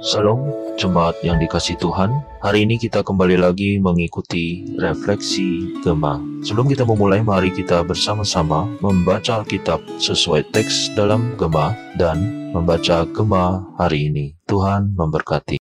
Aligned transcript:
Salam 0.00 0.48
jemaat 0.80 1.12
yang 1.20 1.36
dikasih 1.36 1.76
Tuhan. 1.76 2.24
Hari 2.40 2.64
ini 2.64 2.80
kita 2.80 3.04
kembali 3.04 3.36
lagi 3.36 3.76
mengikuti 3.76 4.64
refleksi 4.80 5.76
Gema. 5.84 6.16
Sebelum 6.40 6.72
kita 6.72 6.88
memulai, 6.88 7.20
mari 7.20 7.52
kita 7.52 7.84
bersama-sama 7.84 8.64
membaca 8.80 9.44
Alkitab 9.44 9.84
sesuai 10.00 10.56
teks 10.56 10.96
dalam 10.96 11.36
Gema 11.36 11.76
dan 12.00 12.16
membaca 12.48 13.04
Gema 13.12 13.60
hari 13.76 14.08
ini. 14.08 14.32
Tuhan 14.48 14.96
memberkati. 14.96 15.60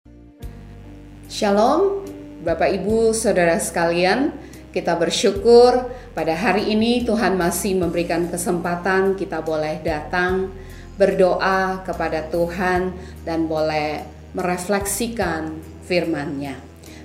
Shalom, 1.28 2.08
Bapak 2.40 2.80
Ibu, 2.80 3.12
Saudara 3.12 3.60
sekalian. 3.60 4.32
Kita 4.72 4.96
bersyukur 4.96 5.92
pada 6.16 6.32
hari 6.32 6.72
ini 6.72 7.04
Tuhan 7.04 7.36
masih 7.36 7.76
memberikan 7.76 8.32
kesempatan 8.32 9.20
kita 9.20 9.44
boleh 9.44 9.84
datang 9.84 10.48
berdoa 10.96 11.84
kepada 11.84 12.24
Tuhan 12.32 12.96
dan 13.28 13.44
boleh 13.44 14.19
merefleksikan 14.34 15.58
firman-Nya. 15.86 16.56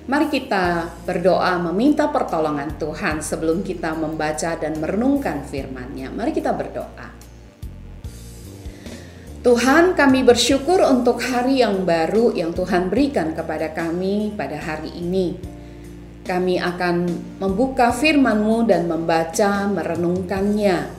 Mari 0.05 0.29
kita 0.29 0.85
berdoa 1.01 1.57
meminta 1.57 2.05
pertolongan 2.13 2.77
Tuhan 2.77 3.25
sebelum 3.25 3.65
kita 3.65 3.97
membaca 3.97 4.53
dan 4.53 4.77
merenungkan 4.77 5.41
firman-Nya. 5.49 6.13
Mari 6.13 6.29
kita 6.29 6.53
berdoa. 6.53 7.09
Tuhan 9.45 9.93
kami 9.93 10.25
bersyukur 10.25 10.81
untuk 10.81 11.21
hari 11.21 11.61
yang 11.61 11.85
baru 11.85 12.33
yang 12.33 12.49
Tuhan 12.53 12.89
berikan 12.89 13.33
kepada 13.33 13.73
kami 13.73 14.33
pada 14.33 14.57
hari 14.57 14.89
ini. 14.93 15.37
Kami 16.25 16.57
akan 16.57 16.95
membuka 17.37 17.93
firman-Mu 17.93 18.65
dan 18.65 18.89
membaca 18.89 19.69
merenungkannya. 19.69 20.94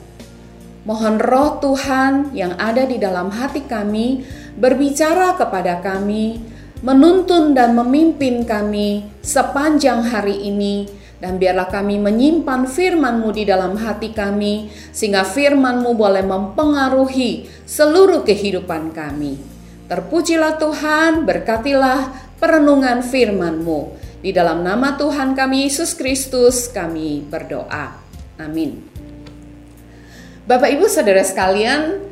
Mohon 0.86 1.18
roh 1.18 1.50
Tuhan 1.58 2.30
yang 2.30 2.54
ada 2.62 2.86
di 2.86 3.02
dalam 3.02 3.34
hati 3.34 3.66
kami 3.66 4.22
berbicara 4.54 5.34
kepada 5.34 5.82
kami, 5.82 6.38
menuntun 6.78 7.58
dan 7.58 7.74
memimpin 7.74 8.46
kami 8.46 9.02
sepanjang 9.18 10.06
hari 10.06 10.46
ini, 10.46 10.86
dan 11.18 11.42
biarlah 11.42 11.66
kami 11.66 11.98
menyimpan 11.98 12.70
firman-Mu 12.70 13.34
di 13.34 13.42
dalam 13.42 13.74
hati 13.74 14.14
kami, 14.14 14.70
sehingga 14.94 15.26
firman-Mu 15.26 15.90
boleh 15.98 16.22
mempengaruhi 16.22 17.50
seluruh 17.66 18.22
kehidupan 18.22 18.94
kami. 18.94 19.42
Terpujilah 19.90 20.54
Tuhan, 20.54 21.26
berkatilah 21.26 22.30
perenungan 22.38 23.02
firman-Mu. 23.02 23.98
Di 24.22 24.30
dalam 24.30 24.62
nama 24.62 24.94
Tuhan 24.94 25.34
kami 25.34 25.66
Yesus 25.66 25.98
Kristus 25.98 26.70
kami 26.70 27.26
berdoa. 27.26 27.98
Amin. 28.38 28.95
Bapak 30.46 30.78
Ibu 30.78 30.86
Saudara 30.86 31.26
sekalian, 31.26 32.06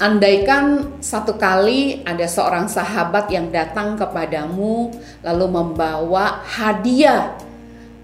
Andaikan 0.00 0.96
satu 1.04 1.36
kali 1.36 2.00
ada 2.08 2.24
seorang 2.24 2.72
sahabat 2.72 3.28
yang 3.28 3.52
datang 3.52 4.00
kepadamu 4.00 4.88
lalu 5.20 5.46
membawa 5.48 6.40
hadiah 6.40 7.36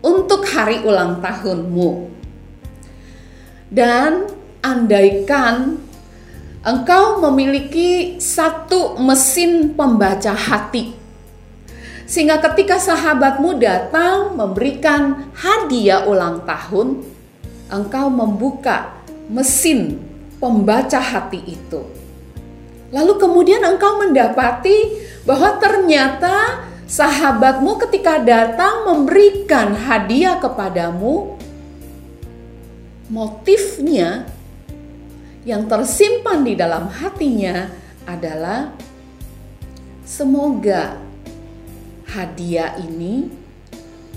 untuk 0.05 0.45
hari 0.45 0.85
ulang 0.85 1.25
tahunmu. 1.25 2.13
Dan 3.73 4.29
andaikan 4.61 5.81
engkau 6.61 7.25
memiliki 7.25 8.21
satu 8.21 9.01
mesin 9.01 9.73
pembaca 9.73 10.37
hati. 10.37 10.93
Sehingga 12.05 12.45
ketika 12.45 12.77
sahabatmu 12.77 13.57
datang 13.57 14.37
memberikan 14.37 15.33
hadiah 15.33 16.05
ulang 16.05 16.45
tahun, 16.45 17.09
engkau 17.73 18.13
membuka 18.13 18.96
mesin 19.27 19.99
pembaca 20.39 20.99
hati 20.99 21.43
itu. 21.45 21.83
Lalu 22.95 23.19
kemudian 23.19 23.63
engkau 23.67 23.99
mendapati 23.99 24.95
bahwa 25.27 25.59
ternyata 25.59 26.63
sahabatmu 26.87 27.83
ketika 27.87 28.23
datang 28.23 28.87
memberikan 28.87 29.75
hadiah 29.75 30.39
kepadamu, 30.39 31.35
motifnya 33.11 34.31
yang 35.43 35.67
tersimpan 35.67 36.47
di 36.47 36.55
dalam 36.55 36.87
hatinya 36.91 37.71
adalah 38.07 38.71
semoga 40.07 40.95
hadiah 42.07 42.79
ini 42.79 43.27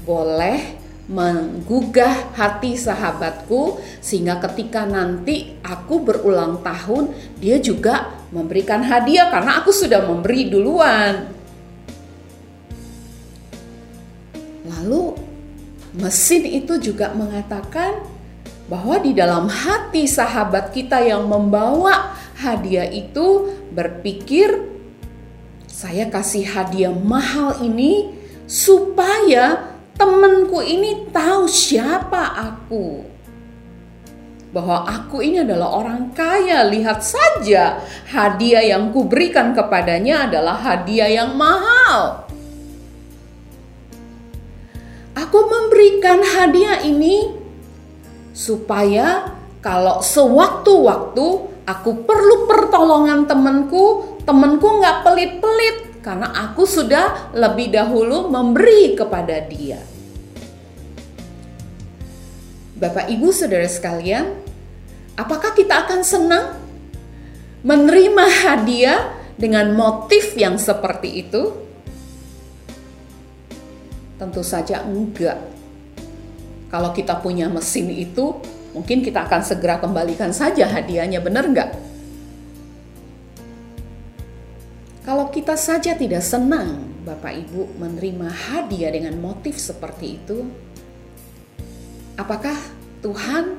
boleh 0.05 0.77
menggugah 1.09 2.37
hati 2.37 2.77
sahabatku 2.77 3.81
sehingga 3.97 4.37
ketika 4.45 4.85
nanti 4.85 5.57
aku 5.65 6.05
berulang 6.05 6.61
tahun 6.61 7.09
dia 7.41 7.57
juga 7.57 8.13
memberikan 8.29 8.85
hadiah 8.85 9.33
karena 9.33 9.57
aku 9.57 9.73
sudah 9.73 10.05
memberi 10.05 10.53
duluan. 10.53 11.33
Lalu 14.69 15.17
mesin 15.97 16.45
itu 16.45 16.77
juga 16.77 17.09
mengatakan 17.17 18.05
bahwa 18.69 19.01
di 19.01 19.17
dalam 19.17 19.49
hati 19.49 20.05
sahabat 20.05 20.69
kita 20.69 21.01
yang 21.01 21.25
membawa 21.25 22.13
hadiah 22.37 22.85
itu 22.85 23.49
berpikir 23.73 24.61
saya 25.65 26.05
kasih 26.05 26.45
hadiah 26.45 26.93
mahal 26.93 27.57
ini 27.65 28.13
supaya 28.45 29.78
temanku 29.99 30.63
ini 30.63 31.11
tahu 31.11 31.43
siapa 31.51 32.39
aku. 32.39 33.03
Bahwa 34.49 34.87
aku 34.87 35.21
ini 35.21 35.43
adalah 35.45 35.83
orang 35.83 36.15
kaya. 36.15 36.65
Lihat 36.65 37.03
saja 37.03 37.83
hadiah 38.09 38.65
yang 38.65 38.89
kuberikan 38.95 39.51
kepadanya 39.53 40.25
adalah 40.31 40.57
hadiah 40.57 41.11
yang 41.11 41.35
mahal. 41.35 42.25
Aku 45.13 45.39
memberikan 45.45 46.23
hadiah 46.23 46.81
ini 46.81 47.35
supaya 48.33 49.35
kalau 49.59 49.99
sewaktu-waktu 49.99 51.27
aku 51.67 51.91
perlu 52.07 52.47
pertolongan 52.47 53.27
temanku, 53.27 54.17
temanku 54.23 54.79
nggak 54.79 55.03
pelit-pelit, 55.03 55.88
karena 55.99 56.31
aku 56.31 56.63
sudah 56.63 57.35
lebih 57.35 57.75
dahulu 57.75 58.31
memberi 58.31 58.95
kepada 58.95 59.43
dia. 59.43 59.79
Bapak, 62.79 63.11
ibu, 63.11 63.27
saudara 63.35 63.67
sekalian, 63.67 64.39
apakah 65.19 65.51
kita 65.51 65.83
akan 65.83 65.99
senang 65.99 66.55
menerima 67.59 68.25
hadiah 68.47 69.11
dengan 69.35 69.75
motif 69.75 70.31
yang 70.39 70.55
seperti 70.55 71.27
itu? 71.27 71.51
Tentu 74.15 74.39
saja 74.47 74.87
enggak. 74.87 75.35
Kalau 76.71 76.95
kita 76.95 77.19
punya 77.19 77.51
mesin 77.51 77.91
itu, 77.91 78.39
mungkin 78.71 79.03
kita 79.03 79.27
akan 79.27 79.43
segera 79.43 79.83
kembalikan 79.83 80.31
saja 80.31 80.63
hadiahnya, 80.71 81.19
benar 81.19 81.51
enggak? 81.51 81.88
Kalau 85.09 85.33
kita 85.33 85.57
saja 85.57 85.97
tidak 85.97 86.21
senang, 86.21 86.85
Bapak 87.01 87.33
Ibu, 87.33 87.81
menerima 87.81 88.29
hadiah 88.29 88.93
dengan 88.93 89.17
motif 89.17 89.57
seperti 89.57 90.21
itu, 90.21 90.45
apakah 92.13 92.53
Tuhan 93.01 93.57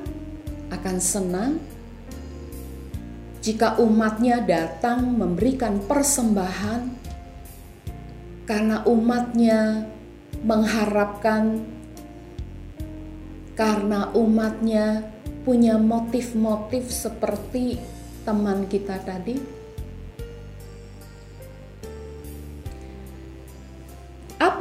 akan 0.71 0.97
senang 1.03 1.59
jika 3.43 3.75
umatnya 3.83 4.39
datang 4.39 5.03
memberikan 5.11 5.83
persembahan 5.83 6.87
karena 8.47 8.87
umatnya 8.87 9.91
mengharapkan 10.47 11.67
karena 13.59 14.07
umatnya 14.15 15.03
punya 15.43 15.75
motif-motif 15.75 16.87
seperti 16.87 17.75
teman 18.23 18.71
kita 18.71 19.03
tadi? 19.03 19.60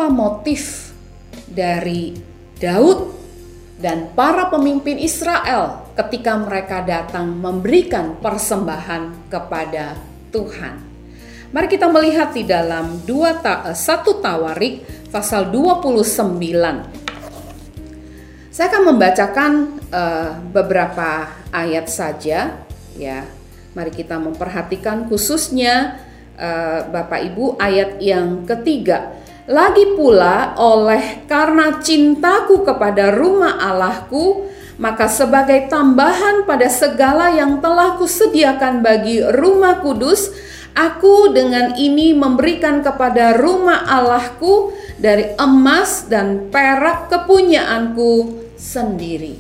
Apa 0.01 0.09
motif 0.09 0.97
dari 1.45 2.17
Daud 2.57 3.13
dan 3.77 4.17
para 4.17 4.49
pemimpin 4.49 4.97
Israel 4.97 5.93
ketika 5.93 6.41
mereka 6.41 6.81
datang 6.81 7.37
memberikan 7.37 8.17
persembahan 8.17 9.29
kepada 9.29 10.01
Tuhan. 10.33 10.81
Mari 11.53 11.69
kita 11.69 11.93
melihat 11.93 12.33
di 12.33 12.49
dalam 12.49 13.05
2 13.05 13.45
ta 13.45 13.77
1 13.77 13.77
eh, 13.77 14.17
Tawarik 14.25 14.75
pasal 15.13 15.53
29. 15.53 15.85
Saya 18.49 18.73
akan 18.73 18.83
membacakan 18.97 19.53
uh, 19.93 20.33
beberapa 20.49 21.29
ayat 21.53 21.93
saja 21.93 22.57
ya. 22.97 23.29
Mari 23.77 23.93
kita 23.93 24.17
memperhatikan 24.17 25.13
khususnya 25.13 26.01
uh, 26.41 26.89
Bapak 26.89 27.21
Ibu 27.21 27.61
ayat 27.61 28.01
yang 28.01 28.49
ketiga. 28.49 29.20
Lagi 29.49 29.97
pula 29.97 30.53
oleh 30.61 31.25
karena 31.25 31.81
cintaku 31.81 32.65
kepada 32.67 33.15
rumah 33.15 33.57
Allahku, 33.57 34.49
maka 34.77 35.09
sebagai 35.09 35.69
tambahan 35.69 36.45
pada 36.45 36.69
segala 36.69 37.33
yang 37.33 37.61
telah 37.61 37.97
kusediakan 37.97 38.85
bagi 38.85 39.21
rumah 39.25 39.81
kudus, 39.81 40.33
Aku 40.71 41.35
dengan 41.35 41.75
ini 41.75 42.15
memberikan 42.15 42.79
kepada 42.79 43.35
rumah 43.35 43.83
Allahku 43.91 44.71
dari 45.03 45.35
emas 45.35 46.07
dan 46.07 46.47
perak 46.47 47.11
kepunyaanku 47.11 48.39
sendiri. 48.55 49.35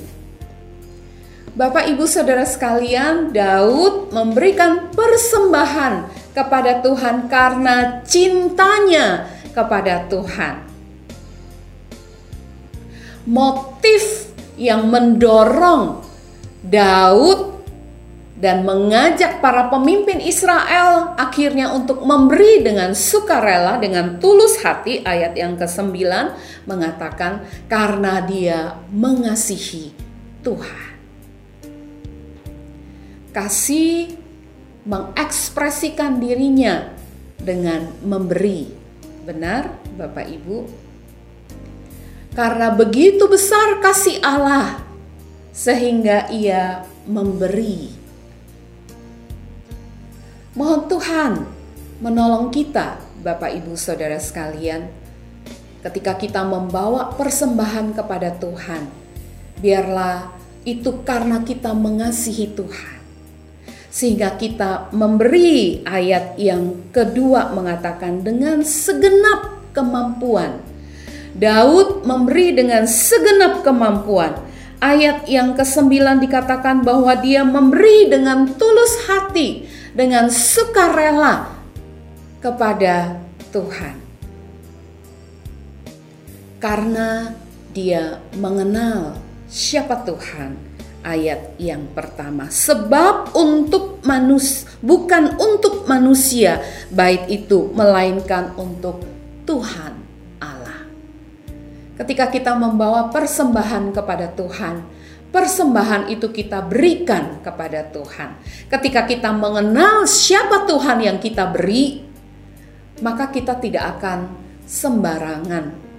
Bapak, 1.54 1.86
ibu, 1.86 2.02
saudara 2.06 2.42
sekalian, 2.42 3.30
Daud 3.30 4.10
memberikan 4.10 4.90
persembahan 4.90 6.10
kepada 6.34 6.82
Tuhan 6.82 7.30
karena 7.30 8.02
cintanya 8.02 9.30
kepada 9.52 10.06
Tuhan. 10.10 10.66
Motif 13.28 14.32
yang 14.56 14.88
mendorong 14.88 16.02
Daud 16.64 17.50
dan 18.40 18.64
mengajak 18.64 19.44
para 19.44 19.68
pemimpin 19.68 20.16
Israel 20.16 21.12
akhirnya 21.20 21.76
untuk 21.76 22.00
memberi 22.08 22.64
dengan 22.64 22.96
sukarela 22.96 23.76
dengan 23.76 24.16
tulus 24.16 24.64
hati 24.64 25.04
ayat 25.04 25.36
yang 25.36 25.60
ke-9 25.60 25.92
mengatakan 26.64 27.44
karena 27.68 28.24
dia 28.24 28.80
mengasihi 28.88 29.92
Tuhan. 30.40 30.88
Kasih 33.30 34.16
mengekspresikan 34.88 36.18
dirinya 36.18 36.88
dengan 37.36 37.92
memberi. 38.00 38.79
Benar, 39.24 39.76
Bapak 39.96 40.26
Ibu? 40.28 40.68
Karena 42.32 42.72
begitu 42.72 43.26
besar 43.26 43.82
kasih 43.82 44.22
Allah 44.22 44.80
sehingga 45.50 46.30
ia 46.30 46.86
memberi 47.04 48.00
Mohon 50.60 50.82
Tuhan 50.92 51.32
menolong 52.04 52.52
kita, 52.52 53.00
Bapak 53.24 53.54
Ibu 53.54 53.80
Saudara 53.80 54.20
sekalian, 54.20 54.92
ketika 55.80 56.18
kita 56.20 56.44
membawa 56.44 57.16
persembahan 57.16 57.96
kepada 57.96 58.36
Tuhan. 58.36 58.84
Biarlah 59.56 60.36
itu 60.68 61.00
karena 61.00 61.40
kita 61.40 61.72
mengasihi 61.72 62.52
Tuhan. 62.52 62.99
Sehingga 63.90 64.38
kita 64.38 64.94
memberi 64.94 65.82
ayat 65.82 66.38
yang 66.38 66.94
kedua 66.94 67.50
mengatakan 67.50 68.22
dengan 68.22 68.62
segenap 68.62 69.74
kemampuan. 69.74 70.62
Daud 71.34 72.06
memberi 72.06 72.54
dengan 72.54 72.86
segenap 72.86 73.66
kemampuan. 73.66 74.38
Ayat 74.80 75.28
yang 75.28 75.58
kesembilan 75.58 76.22
dikatakan 76.24 76.86
bahwa 76.86 77.12
dia 77.18 77.44
memberi 77.44 78.08
dengan 78.08 78.48
tulus 78.56 79.10
hati 79.10 79.68
dengan 79.92 80.32
sukarela 80.32 81.52
kepada 82.40 83.20
Tuhan. 83.52 83.96
Karena 86.62 87.34
dia 87.76 88.20
mengenal 88.36 89.20
siapa 89.48 90.00
Tuhan. 90.06 90.69
Ayat 91.00 91.56
yang 91.56 91.88
pertama, 91.96 92.52
sebab 92.52 93.32
untuk 93.32 94.04
manus 94.04 94.68
bukan 94.84 95.32
untuk 95.40 95.88
manusia, 95.88 96.60
baik 96.92 97.24
itu 97.32 97.72
melainkan 97.72 98.52
untuk 98.60 99.00
Tuhan 99.48 99.96
Allah. 100.44 100.84
Ketika 101.96 102.28
kita 102.28 102.52
membawa 102.52 103.08
persembahan 103.08 103.96
kepada 103.96 104.28
Tuhan, 104.36 104.84
persembahan 105.32 106.12
itu 106.12 106.28
kita 106.28 106.68
berikan 106.68 107.40
kepada 107.40 107.80
Tuhan. 107.88 108.36
Ketika 108.68 109.08
kita 109.08 109.32
mengenal 109.32 110.04
siapa 110.04 110.68
Tuhan 110.68 111.00
yang 111.00 111.16
kita 111.16 111.48
beri, 111.48 112.04
maka 113.00 113.32
kita 113.32 113.56
tidak 113.56 113.96
akan 113.96 114.36
sembarangan 114.68 115.89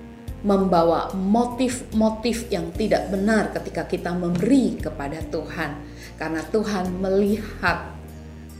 membawa 0.41 1.13
motif-motif 1.13 2.49
yang 2.49 2.73
tidak 2.73 3.13
benar 3.13 3.53
ketika 3.53 3.85
kita 3.85 4.09
memberi 4.09 4.77
kepada 4.81 5.21
Tuhan, 5.29 5.77
karena 6.17 6.41
Tuhan 6.49 6.85
melihat 6.97 7.93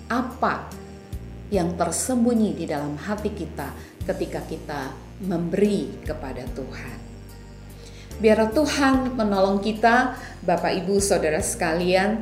apa 0.05 0.69
yang 1.49 1.73
tersembunyi 1.75 2.55
di 2.55 2.65
dalam 2.69 2.95
hati 2.95 3.33
kita 3.33 3.73
ketika 4.05 4.45
kita 4.45 4.93
memberi 5.25 5.89
kepada 6.05 6.45
Tuhan. 6.53 6.97
Biar 8.21 8.53
Tuhan 8.53 9.17
menolong 9.17 9.65
kita, 9.65 10.13
Bapak 10.45 10.77
Ibu 10.85 11.01
Saudara 11.01 11.41
sekalian, 11.41 12.21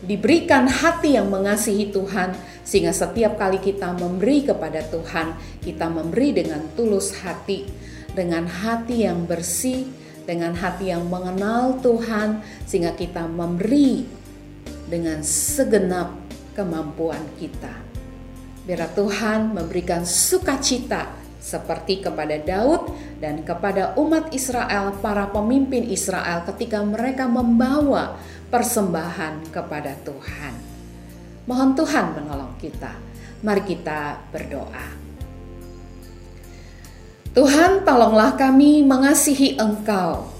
diberikan 0.00 0.64
hati 0.64 1.16
yang 1.20 1.28
mengasihi 1.28 1.92
Tuhan 1.92 2.32
sehingga 2.64 2.96
setiap 2.96 3.36
kali 3.36 3.60
kita 3.60 3.92
memberi 3.92 4.48
kepada 4.48 4.80
Tuhan, 4.88 5.36
kita 5.60 5.92
memberi 5.92 6.32
dengan 6.32 6.64
tulus 6.72 7.12
hati, 7.20 7.68
dengan 8.14 8.46
hati 8.46 9.04
yang 9.04 9.26
bersih, 9.26 9.90
dengan 10.24 10.56
hati 10.56 10.88
yang 10.94 11.04
mengenal 11.10 11.76
Tuhan 11.84 12.40
sehingga 12.64 12.96
kita 12.96 13.28
memberi 13.28 14.08
dengan 14.88 15.20
segenap 15.20 16.14
kemampuan 16.56 17.20
kita. 17.36 17.72
Biar 18.64 18.88
Tuhan 18.96 19.52
memberikan 19.52 20.08
sukacita 20.08 21.12
seperti 21.36 22.00
kepada 22.00 22.40
Daud 22.40 22.88
dan 23.20 23.44
kepada 23.44 23.92
umat 24.00 24.32
Israel, 24.32 24.96
para 25.04 25.28
pemimpin 25.28 25.84
Israel, 25.92 26.40
ketika 26.48 26.80
mereka 26.80 27.28
membawa 27.28 28.16
persembahan 28.48 29.52
kepada 29.52 29.92
Tuhan. 30.08 30.54
Mohon 31.44 31.70
Tuhan 31.76 32.06
menolong 32.16 32.54
kita. 32.56 32.96
Mari 33.44 33.62
kita 33.68 34.16
berdoa. 34.32 35.03
Tuhan, 37.34 37.82
tolonglah 37.82 38.38
kami 38.38 38.86
mengasihi 38.86 39.58
Engkau, 39.58 40.30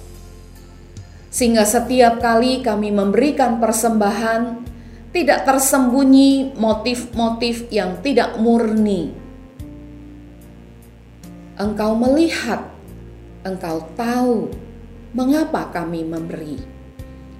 sehingga 1.27 1.67
setiap 1.67 2.23
kali 2.23 2.63
kami 2.63 2.95
memberikan 2.95 3.59
persembahan, 3.59 4.63
tidak 5.11 5.43
tersembunyi 5.43 6.55
motif-motif 6.55 7.67
yang 7.75 7.99
tidak 7.99 8.39
murni 8.39 9.25
Engkau 11.55 11.95
melihat, 11.95 12.67
Engkau 13.47 13.87
tahu 13.95 14.51
mengapa 15.15 15.71
kami 15.71 16.03
memberi. 16.03 16.59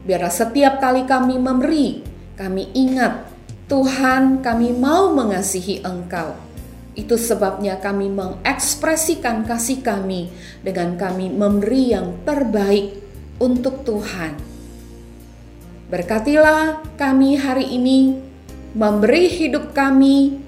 Biar 0.07 0.23
setiap 0.31 0.79
kali 0.79 1.03
kami 1.03 1.35
memberi, 1.35 1.99
kami 2.39 2.71
ingat 2.79 3.27
Tuhan 3.67 4.39
kami 4.39 4.71
mau 4.71 5.11
mengasihi 5.11 5.83
Engkau. 5.83 6.54
Itu 6.95 7.19
sebabnya 7.19 7.83
kami 7.83 8.07
mengekspresikan 8.11 9.43
kasih 9.43 9.83
kami 9.83 10.31
dengan 10.63 10.95
kami 10.95 11.31
memberi 11.31 11.91
yang 11.91 12.23
terbaik 12.23 12.95
untuk 13.43 13.83
Tuhan. 13.83 14.39
Berkatilah 15.91 16.87
kami 16.95 17.35
hari 17.39 17.75
ini 17.75 18.19
memberi 18.75 19.27
hidup 19.27 19.75
kami 19.75 20.43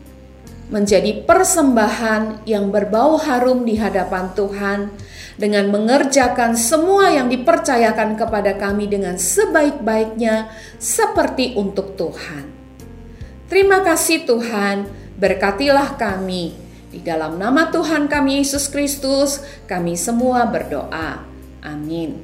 menjadi 0.66 1.22
persembahan 1.22 2.42
yang 2.42 2.74
berbau 2.74 3.18
harum 3.22 3.62
di 3.62 3.78
hadapan 3.78 4.34
Tuhan 4.34 4.90
dengan 5.38 5.70
mengerjakan 5.70 6.58
semua 6.58 7.12
yang 7.14 7.30
dipercayakan 7.30 8.18
kepada 8.18 8.58
kami 8.58 8.90
dengan 8.90 9.14
sebaik-baiknya 9.14 10.50
seperti 10.80 11.54
untuk 11.54 11.94
Tuhan. 11.94 12.50
Terima 13.46 13.78
kasih 13.86 14.26
Tuhan, 14.26 14.90
berkatilah 15.16 15.96
kami. 15.96 16.54
Di 16.92 17.02
dalam 17.02 17.36
nama 17.36 17.68
Tuhan 17.68 18.08
kami 18.08 18.40
Yesus 18.40 18.70
Kristus, 18.72 19.42
kami 19.68 19.98
semua 19.98 20.48
berdoa. 20.48 21.20
Amin. 21.60 22.22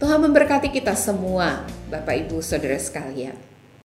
Tuhan 0.00 0.18
memberkati 0.22 0.72
kita 0.72 0.96
semua, 0.96 1.66
Bapak 1.90 2.26
Ibu 2.26 2.40
Saudara 2.40 2.78
sekalian. 2.78 3.51